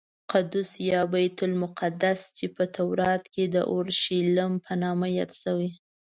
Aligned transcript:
قدس 0.31 0.69
یا 0.91 1.01
بیت 1.13 1.37
المقدس 1.47 2.19
چې 2.37 2.45
په 2.55 2.63
تورات 2.75 3.23
کې 3.33 3.43
د 3.55 3.57
اورشلیم 3.73 4.53
په 4.65 4.71
نامه 4.83 5.07
یاد 5.17 5.31
شوی. 5.41 5.69